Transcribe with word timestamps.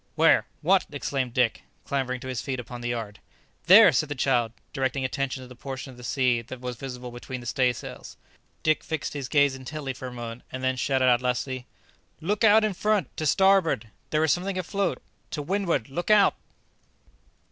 "Where? 0.15 0.47
what?" 0.63 0.87
exclaimed 0.91 1.35
Dick, 1.35 1.61
clambering 1.85 2.19
to 2.21 2.27
his 2.27 2.41
feet 2.41 2.59
upon 2.59 2.81
the 2.81 2.87
yard. 2.89 3.19
"There!" 3.67 3.91
said 3.91 4.09
the 4.09 4.15
child, 4.15 4.51
directing 4.73 5.05
attention 5.05 5.43
to 5.43 5.47
the 5.47 5.55
portion 5.55 5.91
of 5.91 5.97
the 5.97 6.03
sea 6.03 6.39
surface 6.39 6.49
that 6.49 6.59
was 6.59 6.75
visible 6.75 7.11
between 7.11 7.39
the 7.39 7.45
stay 7.45 7.71
sails. 7.71 8.17
Dick 8.63 8.83
fixed 8.83 9.13
his 9.13 9.29
gaze 9.29 9.53
intently 9.53 9.93
for 9.93 10.07
a 10.07 10.11
moment, 10.11 10.41
and 10.51 10.63
then 10.63 10.75
shouted 10.75 11.05
out 11.05 11.21
lustily, 11.21 11.67
"Look 12.19 12.43
out 12.43 12.63
in 12.63 12.73
front, 12.73 13.15
to 13.17 13.27
starboard! 13.27 13.91
There 14.09 14.23
is 14.23 14.33
something 14.33 14.57
afloat. 14.57 15.03
To 15.29 15.43
windward, 15.43 15.87
look 15.87 16.09
out!" 16.09 16.33